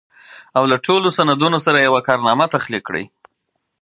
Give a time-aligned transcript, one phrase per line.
[0.57, 3.05] او له ټولو سندونو سره يوه کارنامه تخليق کړي.